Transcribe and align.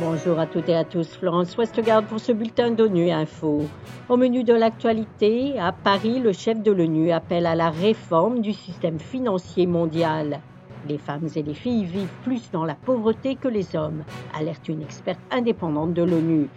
Bonjour 0.00 0.38
à 0.38 0.46
toutes 0.46 0.68
et 0.68 0.74
à 0.74 0.84
tous, 0.84 1.16
Florence 1.16 1.56
Westgard 1.56 2.02
pour 2.04 2.20
ce 2.20 2.32
bulletin 2.32 2.70
d'ONU 2.70 3.10
Info. 3.10 3.62
Au 4.08 4.16
menu 4.16 4.44
de 4.44 4.52
l'actualité, 4.52 5.58
à 5.58 5.72
Paris, 5.72 6.18
le 6.18 6.32
chef 6.32 6.62
de 6.62 6.72
l'ONU 6.72 7.10
appelle 7.10 7.46
à 7.46 7.54
la 7.54 7.70
réforme 7.70 8.40
du 8.40 8.52
système 8.52 8.98
financier 8.98 9.66
mondial. 9.66 10.40
Les 10.88 10.98
femmes 10.98 11.28
et 11.34 11.42
les 11.42 11.54
filles 11.54 11.84
vivent 11.84 12.14
plus 12.22 12.50
dans 12.50 12.64
la 12.64 12.74
pauvreté 12.74 13.34
que 13.36 13.48
les 13.48 13.74
hommes, 13.74 14.04
alerte 14.38 14.68
une 14.68 14.82
experte 14.82 15.20
indépendante 15.30 15.94
de 15.94 16.02
l'ONU. 16.02 16.48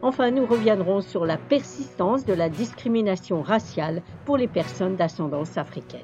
Enfin, 0.00 0.30
nous 0.30 0.46
reviendrons 0.46 1.00
sur 1.00 1.24
la 1.24 1.36
persistance 1.36 2.24
de 2.24 2.34
la 2.34 2.48
discrimination 2.48 3.42
raciale 3.42 4.02
pour 4.24 4.36
les 4.36 4.48
personnes 4.48 4.96
d'ascendance 4.96 5.56
africaine. 5.56 6.00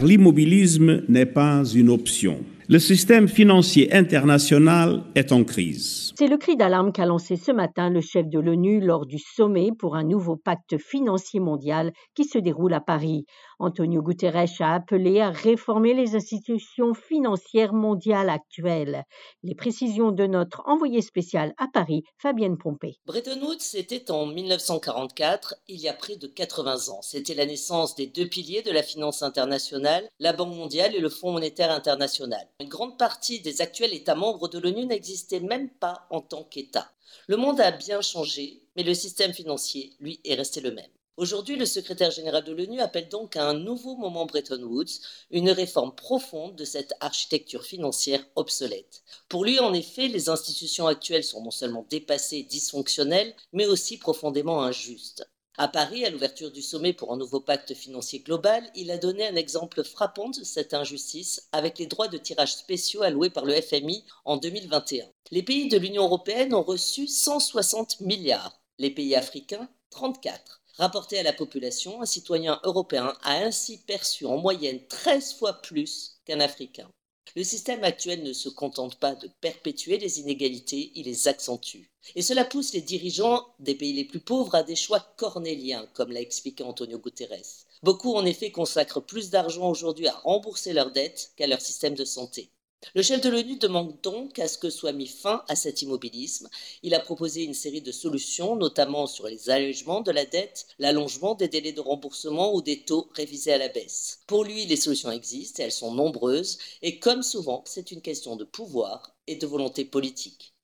L'immobilisme 0.00 1.02
n'est 1.08 1.26
pas 1.26 1.64
une 1.64 1.90
option. 1.90 2.44
Le 2.68 2.78
système 2.78 3.26
financier 3.26 3.92
international 3.92 5.02
est 5.16 5.32
en 5.32 5.42
crise. 5.42 6.12
C'est 6.16 6.28
le 6.28 6.36
cri 6.36 6.56
d'alarme 6.56 6.92
qu'a 6.92 7.04
lancé 7.04 7.34
ce 7.34 7.50
matin 7.50 7.90
le 7.90 8.00
chef 8.00 8.28
de 8.28 8.38
l'ONU 8.38 8.80
lors 8.80 9.06
du 9.06 9.18
sommet 9.18 9.70
pour 9.76 9.96
un 9.96 10.04
nouveau 10.04 10.36
pacte 10.36 10.78
financier 10.78 11.40
mondial 11.40 11.90
qui 12.14 12.24
se 12.24 12.38
déroule 12.38 12.74
à 12.74 12.80
Paris. 12.80 13.24
Antonio 13.58 14.02
Guterres 14.02 14.60
a 14.60 14.74
appelé 14.74 15.20
à 15.20 15.30
réformer 15.30 15.94
les 15.94 16.14
institutions 16.14 16.94
financières 16.94 17.72
mondiales 17.72 18.30
actuelles. 18.30 19.04
Les 19.42 19.54
précisions 19.54 20.12
de 20.12 20.26
notre 20.26 20.62
envoyé 20.66 21.02
spécial 21.02 21.54
à 21.58 21.66
Paris, 21.72 22.04
Fabienne 22.18 22.56
Pompé. 22.56 22.98
Bretton 23.06 23.40
Woods, 23.42 23.60
c'était 23.60 24.10
en 24.10 24.26
1944, 24.26 25.56
il 25.68 25.80
y 25.80 25.88
a 25.88 25.92
près 25.92 26.16
de 26.16 26.26
80 26.26 26.88
ans. 26.88 27.02
C'était 27.02 27.34
la 27.34 27.46
naissance 27.46 27.96
des 27.96 28.06
deux 28.06 28.28
piliers 28.28 28.62
de 28.62 28.70
la 28.70 28.82
finance 28.82 29.22
internationale, 29.22 30.08
la 30.18 30.32
Banque 30.32 30.54
mondiale 30.54 30.94
et 30.94 31.00
le 31.00 31.08
Fonds 31.08 31.32
monétaire 31.32 31.72
international. 31.72 32.46
Une 32.60 32.68
grande 32.68 32.98
partie 32.98 33.40
des 33.40 33.60
actuels 33.60 33.94
États 33.94 34.14
membres 34.14 34.48
de 34.48 34.58
l'ONU 34.58 34.86
n'existaient 34.86 35.40
même 35.40 35.70
pas 35.70 36.06
en 36.10 36.20
tant 36.20 36.44
qu'État. 36.44 36.92
Le 37.26 37.36
monde 37.36 37.60
a 37.60 37.70
bien 37.70 38.00
changé, 38.00 38.62
mais 38.76 38.82
le 38.82 38.94
système 38.94 39.32
financier, 39.32 39.92
lui, 40.00 40.20
est 40.24 40.34
resté 40.34 40.60
le 40.60 40.72
même. 40.72 40.90
Aujourd'hui, 41.18 41.56
le 41.56 41.66
secrétaire 41.66 42.12
général 42.12 42.44
de 42.44 42.52
l'ONU 42.52 42.78
appelle 42.78 43.08
donc 43.08 43.34
à 43.34 43.44
un 43.44 43.54
nouveau 43.54 43.96
moment 43.96 44.24
Bretton 44.24 44.62
Woods, 44.62 45.00
une 45.32 45.50
réforme 45.50 45.92
profonde 45.92 46.54
de 46.54 46.64
cette 46.64 46.94
architecture 47.00 47.64
financière 47.64 48.24
obsolète. 48.36 49.02
Pour 49.28 49.44
lui, 49.44 49.58
en 49.58 49.72
effet, 49.72 50.06
les 50.06 50.28
institutions 50.28 50.86
actuelles 50.86 51.24
sont 51.24 51.42
non 51.42 51.50
seulement 51.50 51.84
dépassées 51.90 52.36
et 52.36 52.42
dysfonctionnelles, 52.44 53.34
mais 53.52 53.66
aussi 53.66 53.98
profondément 53.98 54.62
injustes. 54.62 55.28
À 55.56 55.66
Paris, 55.66 56.04
à 56.04 56.10
l'ouverture 56.10 56.52
du 56.52 56.62
sommet 56.62 56.92
pour 56.92 57.12
un 57.12 57.16
nouveau 57.16 57.40
pacte 57.40 57.74
financier 57.74 58.20
global, 58.20 58.62
il 58.76 58.92
a 58.92 58.96
donné 58.96 59.26
un 59.26 59.34
exemple 59.34 59.82
frappant 59.82 60.28
de 60.28 60.44
cette 60.44 60.72
injustice 60.72 61.48
avec 61.50 61.80
les 61.80 61.88
droits 61.88 62.06
de 62.06 62.18
tirage 62.18 62.54
spéciaux 62.54 63.02
alloués 63.02 63.30
par 63.30 63.44
le 63.44 63.60
FMI 63.60 64.04
en 64.24 64.36
2021. 64.36 65.06
Les 65.32 65.42
pays 65.42 65.68
de 65.68 65.78
l'Union 65.78 66.04
européenne 66.04 66.54
ont 66.54 66.62
reçu 66.62 67.08
160 67.08 68.02
milliards, 68.02 68.60
les 68.78 68.90
pays 68.92 69.16
africains 69.16 69.68
34. 69.90 70.60
Rapporté 70.78 71.18
à 71.18 71.24
la 71.24 71.32
population, 71.32 72.00
un 72.02 72.06
citoyen 72.06 72.60
européen 72.62 73.12
a 73.22 73.38
ainsi 73.38 73.78
perçu 73.78 74.26
en 74.26 74.36
moyenne 74.36 74.78
13 74.86 75.34
fois 75.34 75.54
plus 75.54 76.20
qu'un 76.24 76.38
Africain. 76.38 76.88
Le 77.34 77.42
système 77.42 77.82
actuel 77.82 78.22
ne 78.22 78.32
se 78.32 78.48
contente 78.48 78.96
pas 79.00 79.16
de 79.16 79.28
perpétuer 79.40 79.98
les 79.98 80.20
inégalités, 80.20 80.92
il 80.94 81.06
les 81.06 81.26
accentue. 81.26 81.90
Et 82.14 82.22
cela 82.22 82.44
pousse 82.44 82.72
les 82.74 82.80
dirigeants 82.80 83.44
des 83.58 83.74
pays 83.74 83.92
les 83.92 84.04
plus 84.04 84.20
pauvres 84.20 84.54
à 84.54 84.62
des 84.62 84.76
choix 84.76 85.00
cornéliens, 85.16 85.88
comme 85.94 86.12
l'a 86.12 86.20
expliqué 86.20 86.62
Antonio 86.62 86.98
Guterres. 86.98 87.66
Beaucoup 87.82 88.14
en 88.14 88.24
effet 88.24 88.52
consacrent 88.52 89.04
plus 89.04 89.30
d'argent 89.30 89.68
aujourd'hui 89.68 90.06
à 90.06 90.14
rembourser 90.14 90.72
leurs 90.72 90.92
dettes 90.92 91.32
qu'à 91.34 91.48
leur 91.48 91.60
système 91.60 91.96
de 91.96 92.04
santé. 92.04 92.52
Le 92.94 93.02
chef 93.02 93.20
de 93.20 93.28
l'ONU 93.28 93.56
demande 93.56 94.00
donc 94.02 94.38
à 94.38 94.46
ce 94.46 94.56
que 94.56 94.70
soit 94.70 94.92
mis 94.92 95.08
fin 95.08 95.42
à 95.48 95.56
cet 95.56 95.82
immobilisme. 95.82 96.48
Il 96.82 96.94
a 96.94 97.00
proposé 97.00 97.42
une 97.42 97.54
série 97.54 97.82
de 97.82 97.90
solutions, 97.90 98.54
notamment 98.54 99.06
sur 99.06 99.26
les 99.26 99.50
allègements 99.50 100.00
de 100.00 100.12
la 100.12 100.24
dette, 100.24 100.66
l'allongement 100.78 101.34
des 101.34 101.48
délais 101.48 101.72
de 101.72 101.80
remboursement 101.80 102.54
ou 102.54 102.62
des 102.62 102.82
taux 102.84 103.08
révisés 103.14 103.52
à 103.52 103.58
la 103.58 103.68
baisse. 103.68 104.20
Pour 104.28 104.44
lui, 104.44 104.64
les 104.66 104.76
solutions 104.76 105.10
existent 105.10 105.62
elles 105.62 105.72
sont 105.72 105.92
nombreuses, 105.92 106.58
et 106.82 107.00
comme 107.00 107.22
souvent, 107.22 107.64
c'est 107.66 107.90
une 107.90 108.02
question 108.02 108.36
de 108.36 108.44
pouvoir 108.44 109.16
et 109.26 109.34
de 109.34 109.46
volonté 109.46 109.84
politique. 109.84 110.54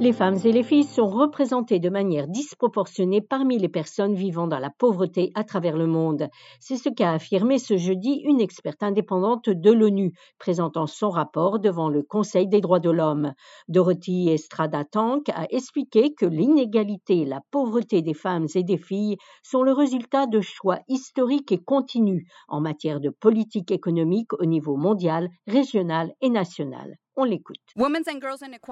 Les 0.00 0.12
femmes 0.12 0.38
et 0.44 0.52
les 0.52 0.62
filles 0.62 0.84
sont 0.84 1.08
représentées 1.08 1.80
de 1.80 1.90
manière 1.90 2.28
disproportionnée 2.28 3.20
parmi 3.20 3.58
les 3.58 3.68
personnes 3.68 4.14
vivant 4.14 4.46
dans 4.46 4.60
la 4.60 4.70
pauvreté 4.70 5.32
à 5.34 5.42
travers 5.42 5.76
le 5.76 5.88
monde. 5.88 6.28
C'est 6.60 6.76
ce 6.76 6.88
qu'a 6.88 7.14
affirmé 7.14 7.58
ce 7.58 7.76
jeudi 7.76 8.22
une 8.24 8.40
experte 8.40 8.84
indépendante 8.84 9.50
de 9.50 9.72
l'ONU, 9.72 10.12
présentant 10.38 10.86
son 10.86 11.10
rapport 11.10 11.58
devant 11.58 11.88
le 11.88 12.04
Conseil 12.04 12.46
des 12.46 12.60
droits 12.60 12.78
de 12.78 12.90
l'homme. 12.90 13.32
Dorothy 13.66 14.28
Estrada 14.28 14.84
Tank 14.84 15.30
a 15.30 15.48
expliqué 15.50 16.14
que 16.14 16.26
l'inégalité 16.26 17.22
et 17.22 17.26
la 17.26 17.40
pauvreté 17.50 18.00
des 18.00 18.14
femmes 18.14 18.46
et 18.54 18.62
des 18.62 18.78
filles 18.78 19.16
sont 19.42 19.64
le 19.64 19.72
résultat 19.72 20.26
de 20.26 20.40
choix 20.40 20.78
historiques 20.86 21.50
et 21.50 21.58
continus 21.58 22.24
en 22.46 22.60
matière 22.60 23.00
de 23.00 23.10
politique 23.10 23.72
économique 23.72 24.32
au 24.34 24.44
niveau 24.44 24.76
mondial, 24.76 25.28
régional 25.48 26.12
et 26.20 26.30
national. 26.30 26.94
On 27.20 27.24
l'écoute. 27.24 27.58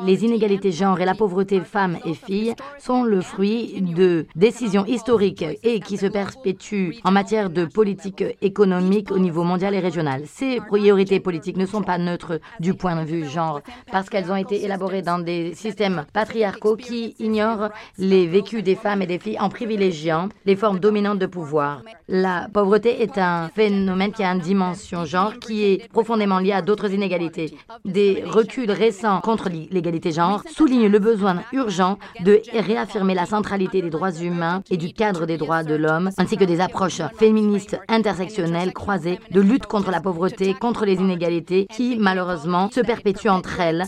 Les 0.04 0.24
inégalités 0.24 0.70
genre 0.70 1.00
et 1.00 1.04
la 1.04 1.16
pauvreté 1.16 1.58
femmes 1.62 1.98
et 2.04 2.14
filles 2.14 2.54
sont 2.78 3.02
le 3.02 3.20
fruit 3.20 3.80
de 3.80 4.26
décisions 4.36 4.86
historiques 4.86 5.44
et 5.64 5.80
qui 5.80 5.96
se 5.96 6.06
perpétuent 6.06 6.94
en 7.02 7.10
matière 7.10 7.50
de 7.50 7.64
politique 7.64 8.22
économique 8.42 9.10
au 9.10 9.18
niveau 9.18 9.42
mondial 9.42 9.74
et 9.74 9.80
régional. 9.80 10.22
Ces 10.26 10.60
priorités 10.60 11.18
politiques 11.18 11.56
ne 11.56 11.66
sont 11.66 11.82
pas 11.82 11.98
neutres 11.98 12.38
du 12.60 12.74
point 12.74 12.94
de 12.94 13.04
vue 13.04 13.26
genre 13.26 13.62
parce 13.90 14.08
qu'elles 14.08 14.30
ont 14.30 14.36
été 14.36 14.62
élaborées 14.62 15.02
dans 15.02 15.18
des 15.18 15.52
systèmes 15.56 16.06
patriarcaux 16.12 16.76
qui 16.76 17.16
ignorent 17.18 17.70
les 17.98 18.28
vécus 18.28 18.62
des 18.62 18.76
femmes 18.76 19.02
et 19.02 19.08
des 19.08 19.18
filles 19.18 19.40
en 19.40 19.48
privilégiant 19.48 20.28
les 20.44 20.54
formes 20.54 20.78
dominantes 20.78 21.18
de 21.18 21.26
pouvoir. 21.26 21.82
La 22.06 22.46
pauvreté 22.54 23.02
est 23.02 23.18
un 23.18 23.48
phénomène 23.48 24.12
qui 24.12 24.22
a 24.22 24.32
une 24.32 24.38
dimension 24.38 25.04
genre 25.04 25.36
qui 25.40 25.64
est 25.64 25.88
profondément 25.90 26.38
lié 26.38 26.52
à 26.52 26.62
d'autres 26.62 26.92
inégalités. 26.92 27.52
Des 27.84 28.22
recul 28.36 28.70
récent 28.70 29.20
contre 29.22 29.48
l'égalité 29.48 30.12
genre 30.12 30.42
souligne 30.46 30.88
le 30.88 30.98
besoin 30.98 31.42
urgent 31.52 31.98
de 32.20 32.42
réaffirmer 32.52 33.14
la 33.14 33.24
centralité 33.24 33.80
des 33.80 33.88
droits 33.88 34.12
humains 34.12 34.62
et 34.70 34.76
du 34.76 34.92
cadre 34.92 35.24
des 35.24 35.38
droits 35.38 35.64
de 35.64 35.74
l'homme, 35.74 36.10
ainsi 36.18 36.36
que 36.36 36.44
des 36.44 36.60
approches 36.60 37.00
féministes 37.18 37.78
intersectionnelles 37.88 38.74
croisées 38.74 39.18
de 39.30 39.40
lutte 39.40 39.66
contre 39.66 39.90
la 39.90 40.02
pauvreté, 40.02 40.52
contre 40.52 40.84
les 40.84 40.96
inégalités 40.96 41.66
qui, 41.66 41.96
malheureusement, 41.98 42.70
se 42.70 42.80
perpétuent 42.80 43.30
entre 43.30 43.58
elles. 43.60 43.84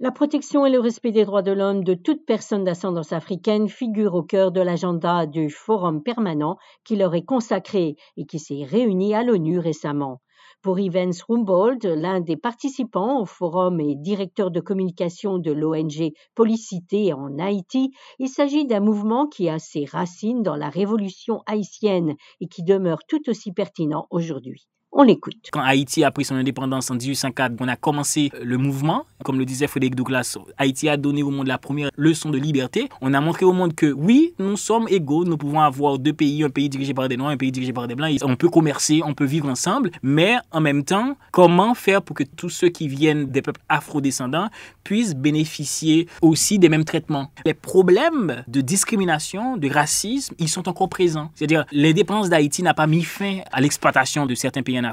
La 0.00 0.10
protection 0.10 0.66
et 0.66 0.70
le 0.70 0.80
respect 0.80 1.12
des 1.12 1.24
droits 1.24 1.42
de 1.42 1.52
l'homme 1.52 1.84
de 1.84 1.94
toute 1.94 2.24
personne 2.26 2.64
d'ascendance 2.64 3.12
africaine 3.12 3.68
figurent 3.68 4.14
au 4.14 4.22
cœur 4.22 4.50
de 4.50 4.60
l'agenda 4.60 5.26
du 5.26 5.50
forum 5.50 6.02
permanent 6.02 6.56
qui 6.84 6.96
leur 6.96 7.14
est 7.14 7.24
consacré 7.24 7.96
et 8.16 8.24
qui 8.24 8.38
s'est 8.40 8.64
réuni 8.64 9.14
à 9.14 9.22
l'ONU 9.22 9.58
récemment. 9.58 10.20
Pour 10.60 10.80
Ivens 10.80 11.22
Rumbold, 11.28 11.84
l'un 11.84 12.20
des 12.20 12.36
participants 12.36 13.20
au 13.20 13.24
forum 13.24 13.80
et 13.80 13.94
directeur 13.94 14.50
de 14.50 14.60
communication 14.60 15.38
de 15.38 15.52
l'ONG 15.52 16.12
Policité 16.34 17.12
en 17.12 17.38
Haïti, 17.38 17.92
il 18.18 18.28
s'agit 18.28 18.66
d'un 18.66 18.80
mouvement 18.80 19.28
qui 19.28 19.48
a 19.48 19.58
ses 19.58 19.84
racines 19.84 20.42
dans 20.42 20.56
la 20.56 20.68
révolution 20.68 21.42
haïtienne 21.46 22.14
et 22.40 22.48
qui 22.48 22.64
demeure 22.64 23.04
tout 23.06 23.28
aussi 23.30 23.52
pertinent 23.52 24.06
aujourd'hui. 24.10 24.68
On 25.00 25.04
l'écoute. 25.04 25.36
Quand 25.52 25.60
Haïti 25.60 26.02
a 26.02 26.10
pris 26.10 26.24
son 26.24 26.34
indépendance 26.34 26.90
en 26.90 26.96
1804, 26.96 27.54
on 27.60 27.68
a 27.68 27.76
commencé 27.76 28.32
le 28.42 28.58
mouvement. 28.58 29.06
Comme 29.24 29.38
le 29.38 29.44
disait 29.44 29.68
Frédéric 29.68 29.94
Douglas, 29.94 30.36
Haïti 30.58 30.88
a 30.88 30.96
donné 30.96 31.22
au 31.22 31.30
monde 31.30 31.46
la 31.46 31.56
première 31.56 31.90
leçon 31.96 32.30
de 32.30 32.38
liberté. 32.38 32.88
On 33.00 33.14
a 33.14 33.20
montré 33.20 33.44
au 33.44 33.52
monde 33.52 33.76
que 33.76 33.86
oui, 33.92 34.34
nous 34.40 34.56
sommes 34.56 34.88
égaux. 34.88 35.24
Nous 35.24 35.36
pouvons 35.36 35.60
avoir 35.60 36.00
deux 36.00 36.12
pays, 36.12 36.42
un 36.42 36.50
pays 36.50 36.68
dirigé 36.68 36.94
par 36.94 37.08
des 37.08 37.16
Noirs, 37.16 37.30
un 37.30 37.36
pays 37.36 37.52
dirigé 37.52 37.72
par 37.72 37.86
des 37.86 37.94
Blancs. 37.94 38.10
On 38.24 38.34
peut 38.34 38.48
commercer, 38.48 39.00
on 39.04 39.14
peut 39.14 39.24
vivre 39.24 39.48
ensemble. 39.48 39.92
Mais 40.02 40.34
en 40.50 40.60
même 40.60 40.82
temps, 40.82 41.16
comment 41.30 41.74
faire 41.74 42.02
pour 42.02 42.16
que 42.16 42.24
tous 42.24 42.50
ceux 42.50 42.68
qui 42.68 42.88
viennent 42.88 43.26
des 43.26 43.40
peuples 43.40 43.60
afrodescendants 43.68 44.48
puissent 44.82 45.14
bénéficier 45.14 46.08
aussi 46.22 46.58
des 46.58 46.68
mêmes 46.68 46.84
traitements? 46.84 47.30
Les 47.46 47.54
problèmes 47.54 48.42
de 48.48 48.60
discrimination, 48.60 49.58
de 49.58 49.70
racisme, 49.70 50.34
ils 50.40 50.48
sont 50.48 50.68
encore 50.68 50.88
présents. 50.88 51.30
C'est-à-dire, 51.36 51.66
l'indépendance 51.70 52.30
d'Haïti 52.30 52.64
n'a 52.64 52.74
pas 52.74 52.88
mis 52.88 53.04
fin 53.04 53.42
à 53.52 53.60
l'exploitation 53.60 54.26
de 54.26 54.34
certains 54.34 54.62
pays 54.62 54.76
en 54.80 54.87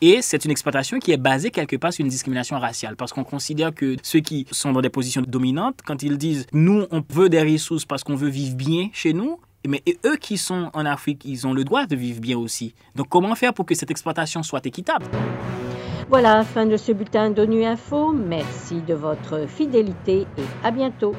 Et 0.00 0.22
c'est 0.22 0.44
une 0.44 0.50
exploitation 0.50 0.98
qui 0.98 1.12
est 1.12 1.16
basée 1.16 1.50
quelque 1.50 1.76
part 1.76 1.92
sur 1.92 2.04
une 2.04 2.10
discrimination 2.10 2.58
raciale. 2.58 2.96
Parce 2.96 3.12
qu'on 3.12 3.24
considère 3.24 3.74
que 3.74 3.96
ceux 4.02 4.20
qui 4.20 4.46
sont 4.50 4.72
dans 4.72 4.80
des 4.80 4.90
positions 4.90 5.22
dominantes, 5.26 5.80
quand 5.84 6.02
ils 6.02 6.18
disent 6.18 6.46
nous, 6.52 6.86
on 6.90 7.02
veut 7.10 7.28
des 7.28 7.42
ressources 7.42 7.84
parce 7.84 8.04
qu'on 8.04 8.16
veut 8.16 8.28
vivre 8.28 8.56
bien 8.56 8.88
chez 8.92 9.12
nous, 9.12 9.38
mais 9.66 9.82
eux 10.06 10.16
qui 10.16 10.38
sont 10.38 10.70
en 10.72 10.86
Afrique, 10.86 11.22
ils 11.24 11.46
ont 11.46 11.52
le 11.52 11.64
droit 11.64 11.86
de 11.86 11.96
vivre 11.96 12.20
bien 12.20 12.38
aussi. 12.38 12.74
Donc 12.96 13.08
comment 13.08 13.34
faire 13.34 13.52
pour 13.52 13.66
que 13.66 13.74
cette 13.74 13.90
exploitation 13.90 14.42
soit 14.42 14.64
équitable? 14.66 15.06
Voilà, 16.08 16.42
fin 16.42 16.66
de 16.66 16.76
ce 16.76 16.92
bulletin 16.92 17.30
d'ONU 17.30 17.64
Info. 17.64 18.12
Merci 18.12 18.80
de 18.80 18.94
votre 18.94 19.46
fidélité 19.48 20.26
et 20.36 20.66
à 20.66 20.70
bientôt. 20.72 21.14